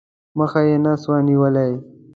مخه 0.37 0.61
یې 0.67 0.75
نه 0.83 0.91
سوای 1.01 1.21
نیولای. 1.29 1.73